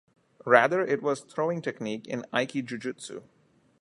Rather 0.47 0.81
it 0.83 1.03
was 1.03 1.21
throwing 1.21 1.61
technique 1.61 2.07
in 2.07 2.23
"aiki-jujutsu". 2.33 3.21